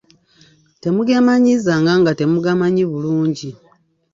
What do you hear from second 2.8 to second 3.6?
bulungi.